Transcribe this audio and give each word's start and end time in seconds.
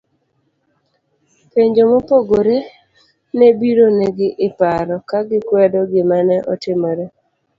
penjo 1.53 1.81
mopogore 1.91 2.57
ne 3.37 3.49
biro 3.59 3.87
negi 3.99 4.27
iparo, 4.47 4.95
kagikwedo 5.09 5.79
gimane 5.93 6.35
otimore 6.53 7.05